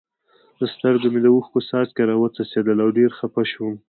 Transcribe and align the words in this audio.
له 0.59 0.65
سترګو 0.73 1.07
مې 1.13 1.19
د 1.23 1.27
اوښکو 1.33 1.59
څاڅکي 1.69 2.03
را 2.09 2.15
و 2.17 2.33
څڅېدل 2.35 2.77
او 2.83 2.89
ډېر 2.97 3.09
خپه 3.19 3.41
شوم. 3.51 3.73